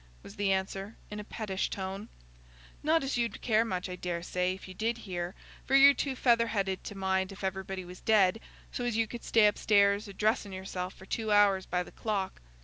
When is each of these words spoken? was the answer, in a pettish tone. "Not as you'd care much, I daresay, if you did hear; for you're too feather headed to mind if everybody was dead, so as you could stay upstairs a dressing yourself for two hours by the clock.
was 0.23 0.35
the 0.35 0.51
answer, 0.51 0.95
in 1.11 1.19
a 1.19 1.23
pettish 1.23 1.69
tone. 1.69 2.09
"Not 2.81 3.03
as 3.03 3.17
you'd 3.17 3.39
care 3.43 3.63
much, 3.63 3.87
I 3.87 3.95
daresay, 3.95 4.55
if 4.55 4.67
you 4.67 4.73
did 4.73 4.97
hear; 5.05 5.35
for 5.63 5.75
you're 5.75 5.93
too 5.93 6.15
feather 6.15 6.47
headed 6.47 6.83
to 6.85 6.95
mind 6.95 7.31
if 7.31 7.43
everybody 7.43 7.85
was 7.85 8.01
dead, 8.01 8.39
so 8.71 8.83
as 8.83 8.97
you 8.97 9.05
could 9.05 9.23
stay 9.23 9.45
upstairs 9.45 10.07
a 10.07 10.13
dressing 10.13 10.53
yourself 10.53 10.95
for 10.95 11.05
two 11.05 11.31
hours 11.31 11.67
by 11.67 11.83
the 11.83 11.91
clock. 11.91 12.41